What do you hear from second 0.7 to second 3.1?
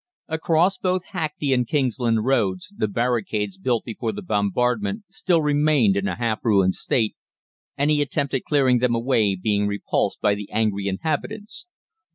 both Hackney and Kingsland Roads the